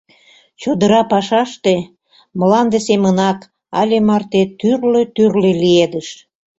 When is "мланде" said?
2.39-2.79